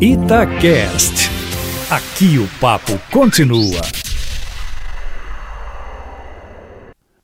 Itacast. 0.00 1.28
Aqui 1.90 2.38
o 2.38 2.46
papo 2.60 2.96
continua. 3.10 3.80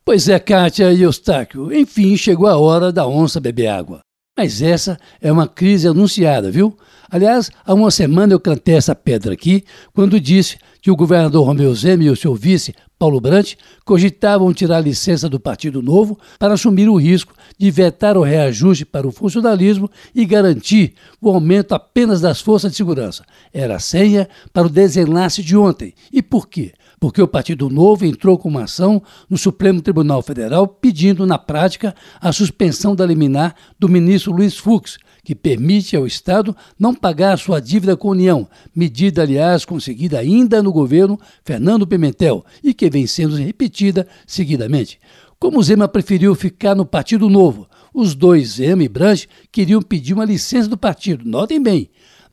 Pois 0.03 0.27
é, 0.27 0.37
Kátia 0.37 0.91
e 0.91 1.01
Eustáquio, 1.03 1.73
enfim 1.73 2.17
chegou 2.17 2.47
a 2.47 2.57
hora 2.57 2.91
da 2.91 3.07
onça 3.07 3.39
beber 3.39 3.67
água. 3.67 4.04
Mas 4.37 4.61
essa 4.61 4.97
é 5.21 5.31
uma 5.31 5.47
crise 5.47 5.87
anunciada, 5.87 6.51
viu? 6.51 6.77
Aliás, 7.09 7.49
há 7.65 7.73
uma 7.73 7.89
semana 7.89 8.33
eu 8.33 8.39
cantei 8.39 8.75
essa 8.75 8.93
pedra 8.93 9.33
aqui, 9.33 9.63
quando 9.93 10.19
disse 10.19 10.57
que 10.81 10.91
o 10.91 10.95
governador 10.95 11.45
Romeu 11.45 11.73
Zema 11.73 12.03
e 12.03 12.09
o 12.09 12.17
seu 12.17 12.35
vice, 12.35 12.75
Paulo 12.99 13.21
Brant, 13.21 13.53
cogitavam 13.85 14.53
tirar 14.53 14.77
a 14.77 14.81
licença 14.81 15.29
do 15.29 15.39
Partido 15.39 15.81
Novo 15.81 16.19
para 16.37 16.53
assumir 16.53 16.89
o 16.89 16.97
risco 16.97 17.33
de 17.57 17.71
vetar 17.71 18.17
o 18.17 18.23
reajuste 18.23 18.83
para 18.83 19.07
o 19.07 19.11
funcionalismo 19.11 19.89
e 20.13 20.25
garantir 20.25 20.95
o 21.21 21.29
aumento 21.29 21.73
apenas 21.73 22.19
das 22.19 22.41
forças 22.41 22.71
de 22.71 22.77
segurança. 22.77 23.23
Era 23.53 23.77
a 23.77 23.79
senha 23.79 24.27
para 24.51 24.67
o 24.67 24.69
desenlace 24.69 25.41
de 25.41 25.55
ontem. 25.55 25.93
E 26.11 26.21
por 26.21 26.49
quê? 26.49 26.73
Porque 27.05 27.21
o 27.21 27.27
Partido 27.27 27.69
Novo 27.69 28.03
entrou 28.03 28.35
com 28.35 28.49
uma 28.49 28.63
ação 28.63 28.99
no 29.29 29.37
Supremo 29.37 29.79
Tribunal 29.79 30.23
Federal 30.23 30.67
pedindo, 30.67 31.23
na 31.23 31.37
prática, 31.37 31.93
a 32.19 32.33
suspensão 32.33 32.95
da 32.95 33.05
liminar 33.05 33.53
do 33.77 33.87
ministro 33.87 34.33
Luiz 34.33 34.57
Fux, 34.57 34.97
que 35.23 35.35
permite 35.35 35.95
ao 35.95 36.07
Estado 36.07 36.57
não 36.79 36.95
pagar 36.95 37.37
sua 37.37 37.59
dívida 37.59 37.95
com 37.95 38.07
a 38.07 38.11
União, 38.13 38.49
medida, 38.75 39.21
aliás, 39.21 39.65
conseguida 39.65 40.17
ainda 40.17 40.63
no 40.63 40.73
governo 40.73 41.19
Fernando 41.43 41.85
Pimentel 41.85 42.43
e 42.63 42.73
que 42.73 42.89
vem 42.89 43.05
sendo 43.05 43.35
repetida 43.35 44.07
seguidamente. 44.25 44.99
Como 45.37 45.61
Zema 45.61 45.87
preferiu 45.87 46.33
ficar 46.33 46.73
no 46.73 46.87
Partido 46.87 47.29
Novo, 47.29 47.67
os 47.93 48.15
dois, 48.15 48.53
Zema 48.53 48.83
e 48.83 48.89
Brandt, 48.89 49.29
queriam 49.51 49.79
pedir 49.79 50.15
uma 50.15 50.25
licença 50.25 50.67
do 50.67 50.75
partido. 50.75 51.23
Notem 51.23 51.61
bem, 51.61 51.87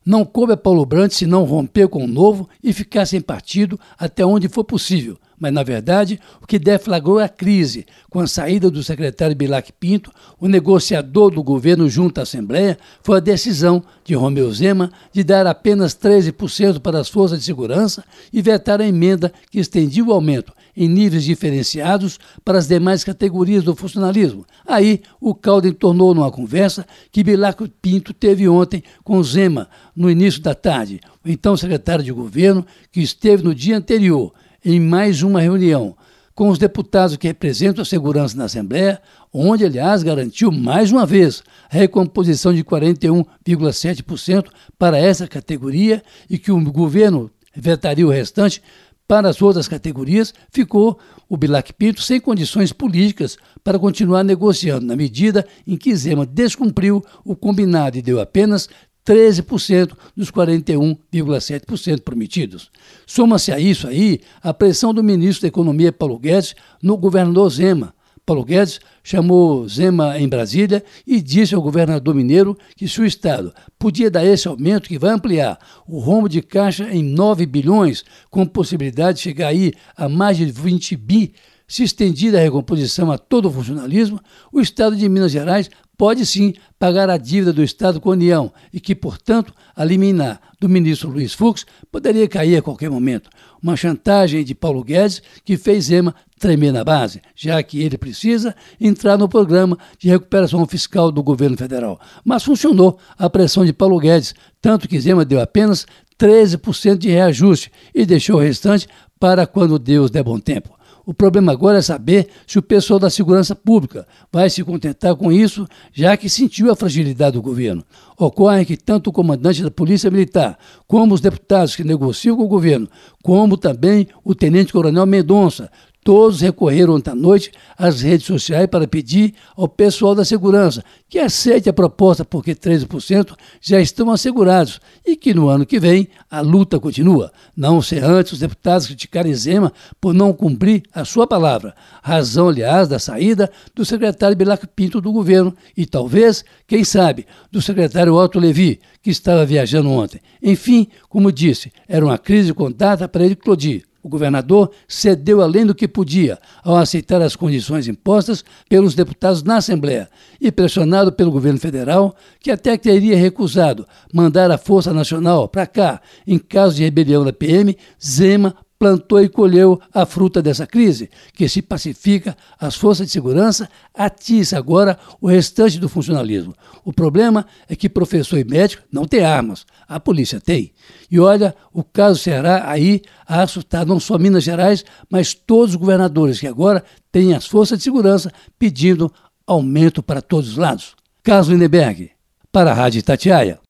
não 0.05 0.25
coube 0.25 0.53
a 0.53 0.57
Paulo 0.57 0.85
Brandt 0.85 1.15
se 1.15 1.25
não 1.25 1.43
romper 1.43 1.87
com 1.87 2.03
o 2.03 2.07
novo 2.07 2.49
e 2.63 2.73
ficar 2.73 3.05
sem 3.05 3.21
partido 3.21 3.79
até 3.97 4.25
onde 4.25 4.47
for 4.47 4.63
possível. 4.63 5.17
Mas, 5.39 5.53
na 5.53 5.63
verdade, 5.63 6.19
o 6.41 6.47
que 6.47 6.59
deflagrou 6.59 7.19
a 7.19 7.27
crise 7.27 7.85
com 8.09 8.19
a 8.19 8.27
saída 8.27 8.69
do 8.69 8.83
secretário 8.83 9.35
Bilac 9.35 9.71
Pinto, 9.73 10.11
o 10.39 10.47
negociador 10.47 11.31
do 11.31 11.43
governo 11.43 11.89
junto 11.89 12.19
à 12.19 12.23
Assembleia, 12.23 12.77
foi 13.01 13.17
a 13.17 13.21
decisão 13.21 13.83
de 14.03 14.13
Romeu 14.13 14.51
Zema 14.51 14.91
de 15.11 15.23
dar 15.23 15.47
apenas 15.47 15.95
13% 15.95 16.79
para 16.79 16.99
as 16.99 17.09
forças 17.09 17.39
de 17.39 17.45
segurança 17.45 18.03
e 18.31 18.41
vetar 18.41 18.81
a 18.81 18.87
emenda 18.87 19.31
que 19.49 19.59
estendia 19.59 20.03
o 20.03 20.11
aumento 20.13 20.53
em 20.75 20.87
níveis 20.87 21.23
diferenciados 21.23 22.19
para 22.43 22.57
as 22.57 22.67
demais 22.67 23.03
categorias 23.03 23.63
do 23.63 23.75
funcionalismo. 23.75 24.45
Aí, 24.65 25.01
o 25.21 25.33
caldo 25.35 25.67
entornou 25.67 26.13
numa 26.13 26.31
conversa 26.31 26.85
que 27.11 27.23
Bilac 27.23 27.67
Pinto 27.81 28.13
teve 28.13 28.47
ontem 28.47 28.83
com 29.03 29.21
Zema, 29.23 29.69
no 29.95 30.09
início 30.09 30.41
da 30.41 30.55
tarde, 30.55 30.99
o 31.23 31.29
então 31.29 31.55
secretário 31.55 32.03
de 32.03 32.11
governo, 32.11 32.65
que 32.91 33.01
esteve 33.01 33.43
no 33.43 33.53
dia 33.53 33.77
anterior 33.77 34.33
em 34.63 34.79
mais 34.79 35.21
uma 35.21 35.41
reunião 35.41 35.95
com 36.35 36.49
os 36.49 36.57
deputados 36.57 37.15
que 37.15 37.27
representam 37.27 37.83
a 37.83 37.85
segurança 37.85 38.35
na 38.35 38.45
Assembleia, 38.45 38.99
onde, 39.31 39.65
aliás, 39.65 40.01
garantiu 40.01 40.51
mais 40.51 40.91
uma 40.91 41.05
vez 41.05 41.43
a 41.69 41.77
recomposição 41.77 42.53
de 42.53 42.63
41,7% 42.63 44.47
para 44.77 44.97
essa 44.97 45.27
categoria 45.27 46.01
e 46.29 46.37
que 46.39 46.51
o 46.51 46.59
governo 46.71 47.29
vetaria 47.55 48.07
o 48.07 48.09
restante 48.09 48.61
para 49.07 49.29
as 49.29 49.41
outras 49.41 49.67
categorias, 49.67 50.33
ficou 50.49 50.97
o 51.29 51.37
Bilac 51.37 51.73
Pinto 51.73 52.01
sem 52.01 52.19
condições 52.19 52.71
políticas 52.71 53.37
para 53.63 53.77
continuar 53.77 54.23
negociando, 54.23 54.85
na 54.85 54.95
medida 54.95 55.45
em 55.67 55.75
que 55.75 55.95
Zema 55.95 56.25
descumpriu 56.25 57.03
o 57.23 57.35
combinado 57.35 57.97
e 57.97 58.01
deu 58.01 58.19
apenas 58.19 58.69
13% 59.05 59.91
dos 60.15 60.31
41,7% 60.31 62.01
prometidos. 62.01 62.71
Soma-se 63.05 63.51
a 63.51 63.59
isso 63.59 63.87
aí 63.87 64.21
a 64.41 64.53
pressão 64.53 64.93
do 64.93 65.03
ministro 65.03 65.41
da 65.41 65.47
Economia 65.49 65.91
Paulo 65.91 66.17
Guedes 66.17 66.55
no 66.81 66.97
governador 66.97 67.49
Zema. 67.49 67.93
Paulo 68.25 68.45
Guedes 68.45 68.79
chamou 69.03 69.67
Zema 69.67 70.17
em 70.17 70.29
Brasília 70.29 70.81
e 71.05 71.21
disse 71.21 71.53
ao 71.53 71.61
governador 71.61 72.15
mineiro 72.15 72.57
que 72.77 72.87
se 72.87 73.01
o 73.01 73.05
Estado 73.05 73.53
podia 73.77 74.09
dar 74.09 74.25
esse 74.25 74.47
aumento 74.47 74.87
que 74.87 74.97
vai 74.97 75.11
ampliar 75.11 75.59
o 75.85 75.99
rombo 75.99 76.29
de 76.29 76.41
caixa 76.41 76.89
em 76.89 77.03
9 77.03 77.45
bilhões, 77.45 78.05
com 78.29 78.45
possibilidade 78.45 79.17
de 79.17 79.23
chegar 79.23 79.49
aí 79.49 79.73
a 79.97 80.07
mais 80.07 80.37
de 80.37 80.45
20 80.45 80.95
bi, 80.95 81.33
se 81.73 81.81
estendida 81.81 82.37
a 82.37 82.41
recomposição 82.43 83.11
a 83.11 83.17
todo 83.17 83.47
o 83.47 83.51
funcionalismo, 83.51 84.21
o 84.51 84.61
Estado 84.61 84.95
de 84.95 85.09
Minas 85.09 85.31
Gerais 85.31 85.71
pode 85.97 86.23
sim 86.23 86.53
pagar 86.77 87.09
a 87.09 87.17
dívida 87.17 87.51
do 87.51 87.63
Estado 87.63 87.99
com 87.99 88.09
a 88.09 88.13
União 88.13 88.53
e 88.71 88.79
que, 88.79 88.93
portanto, 88.93 89.51
a 89.75 89.83
liminar 89.83 90.39
do 90.59 90.69
ministro 90.69 91.09
Luiz 91.09 91.33
Fux 91.33 91.65
poderia 91.91 92.27
cair 92.27 92.57
a 92.57 92.61
qualquer 92.61 92.91
momento. 92.91 93.27
Uma 93.59 93.75
chantagem 93.75 94.43
de 94.43 94.53
Paulo 94.53 94.83
Guedes 94.83 95.23
que 95.43 95.57
fez 95.57 95.85
Zema 95.85 96.13
tremer 96.37 96.71
na 96.71 96.83
base, 96.83 97.23
já 97.35 97.63
que 97.63 97.81
ele 97.81 97.97
precisa 97.97 98.55
entrar 98.79 99.17
no 99.17 99.27
programa 99.27 99.75
de 99.97 100.09
recuperação 100.09 100.63
fiscal 100.67 101.11
do 101.11 101.23
governo 101.23 101.57
federal. 101.57 101.99
Mas 102.23 102.43
funcionou 102.43 102.99
a 103.17 103.27
pressão 103.31 103.65
de 103.65 103.73
Paulo 103.73 103.97
Guedes, 103.97 104.35
tanto 104.61 104.87
que 104.87 105.01
Zema 105.01 105.25
deu 105.25 105.41
apenas 105.41 105.87
13% 106.19 106.97
de 106.97 107.09
reajuste 107.09 107.71
e 107.95 108.05
deixou 108.05 108.35
o 108.35 108.43
restante 108.43 108.87
para 109.19 109.47
quando 109.47 109.79
Deus 109.79 110.11
der 110.11 110.23
bom 110.23 110.39
tempo. 110.39 110.82
O 111.05 111.13
problema 111.13 111.51
agora 111.51 111.79
é 111.79 111.81
saber 111.81 112.29
se 112.47 112.57
o 112.57 112.61
pessoal 112.61 112.97
da 112.97 113.09
segurança 113.09 113.53
pública 113.53 114.07
vai 114.31 114.49
se 114.49 114.63
contentar 114.63 115.15
com 115.15 115.31
isso, 115.31 115.67
já 115.91 116.15
que 116.15 116.29
sentiu 116.29 116.71
a 116.71 116.75
fragilidade 116.75 117.33
do 117.33 117.41
governo. 117.41 117.83
Ocorre 118.17 118.63
que 118.63 118.77
tanto 118.77 119.09
o 119.09 119.13
comandante 119.13 119.61
da 119.61 119.69
Polícia 119.69 120.09
Militar, 120.09 120.57
como 120.87 121.13
os 121.13 121.19
deputados 121.19 121.75
que 121.75 121.83
negociam 121.83 122.37
com 122.37 122.43
o 122.43 122.47
governo, 122.47 122.87
como 123.21 123.57
também 123.57 124.07
o 124.23 124.33
tenente-coronel 124.33 125.05
Mendonça, 125.05 125.69
Todos 126.03 126.41
recorreram 126.41 126.95
ontem 126.95 127.11
à 127.11 127.15
noite 127.15 127.51
às 127.77 128.01
redes 128.01 128.27
sociais 128.27 128.67
para 128.67 128.87
pedir 128.87 129.33
ao 129.55 129.69
pessoal 129.69 130.13
da 130.13 130.25
segurança 130.25 130.83
que 131.09 131.17
aceite 131.17 131.69
a 131.69 131.73
proposta, 131.73 132.25
porque 132.25 132.53
13% 132.53 133.35
já 133.61 133.79
estão 133.79 134.11
assegurados 134.11 134.81
e 135.05 135.15
que 135.15 135.33
no 135.33 135.47
ano 135.47 135.65
que 135.65 135.79
vem 135.79 136.09
a 136.29 136.41
luta 136.41 136.79
continua. 136.79 137.31
Não 137.55 137.81
ser 137.81 138.03
antes 138.03 138.33
os 138.33 138.39
deputados 138.39 138.87
criticarem 138.87 139.33
Zema 139.33 139.71
por 140.01 140.13
não 140.13 140.33
cumprir 140.33 140.83
a 140.93 141.05
sua 141.05 141.25
palavra. 141.25 141.73
Razão, 142.01 142.49
aliás, 142.49 142.87
da 142.89 142.99
saída 142.99 143.49
do 143.73 143.85
secretário 143.85 144.35
Bilac 144.35 144.67
Pinto 144.67 144.99
do 144.99 145.11
governo 145.11 145.55
e 145.77 145.85
talvez, 145.85 146.43
quem 146.67 146.83
sabe, 146.83 147.25
do 147.51 147.61
secretário 147.61 148.15
Otto 148.15 148.39
Levi, 148.39 148.81
que 149.01 149.09
estava 149.09 149.45
viajando 149.45 149.89
ontem. 149.89 150.19
Enfim, 150.41 150.87
como 151.07 151.31
disse, 151.31 151.71
era 151.87 152.03
uma 152.03 152.17
crise 152.17 152.53
com 152.53 152.69
data 152.71 153.07
para 153.07 153.23
ele 153.23 153.33
eclodir. 153.33 153.85
O 154.03 154.09
governador 154.09 154.69
cedeu 154.85 155.41
além 155.41 155.65
do 155.65 155.73
que 155.73 155.87
podia 155.87 156.37
ao 156.61 156.75
aceitar 156.75 157.21
as 157.21 157.37
condições 157.37 157.87
impostas 157.87 158.43
pelos 158.67 158.93
deputados 158.93 159.43
na 159.43 159.55
Assembleia 159.55 160.09
e 160.41 160.51
pressionado 160.51 161.09
pelo 161.13 161.31
governo 161.31 161.57
federal, 161.57 162.13
que 162.41 162.51
até 162.51 162.75
teria 162.75 163.15
recusado 163.15 163.87
mandar 164.13 164.51
a 164.51 164.57
Força 164.57 164.93
Nacional 164.93 165.47
para 165.47 165.65
cá 165.65 166.01
em 166.27 166.37
caso 166.37 166.75
de 166.75 166.83
rebelião 166.83 167.23
da 167.23 167.31
PM, 167.31 167.77
Zema 168.03 168.53
plantou 168.83 169.23
e 169.23 169.29
colheu 169.29 169.79
a 169.93 170.05
fruta 170.05 170.41
dessa 170.41 170.67
crise, 170.67 171.09
que 171.33 171.47
se 171.47 171.61
pacifica, 171.61 172.35
as 172.59 172.75
forças 172.75 173.07
de 173.07 173.13
segurança 173.13 173.69
atiça 173.93 174.57
agora 174.57 174.99
o 175.21 175.27
restante 175.29 175.79
do 175.79 175.87
funcionalismo. 175.87 176.53
O 176.83 176.91
problema 176.91 177.45
é 177.69 177.77
que 177.77 177.87
professor 177.87 178.37
e 178.37 178.43
médico 178.43 178.83
não 178.91 179.05
têm 179.05 179.23
armas, 179.23 179.65
a 179.87 180.01
polícia 180.01 180.41
tem. 180.41 180.73
E 181.09 181.17
olha, 181.17 181.55
o 181.71 181.81
caso 181.81 182.19
será 182.19 182.69
aí 182.69 183.01
a 183.25 183.43
assustar 183.43 183.85
não 183.85 184.01
só 184.01 184.17
Minas 184.17 184.43
Gerais, 184.43 184.83
mas 185.09 185.33
todos 185.33 185.69
os 185.69 185.75
governadores 185.77 186.41
que 186.41 186.47
agora 186.47 186.83
têm 187.09 187.33
as 187.33 187.47
forças 187.47 187.77
de 187.77 187.85
segurança 187.85 188.33
pedindo 188.59 189.09
aumento 189.47 190.03
para 190.03 190.21
todos 190.21 190.49
os 190.49 190.57
lados. 190.57 190.93
Caso 191.23 191.53
Lindeberg, 191.53 192.11
para 192.51 192.71
a 192.71 192.73
Rádio 192.73 193.01
Tatiaia. 193.01 193.59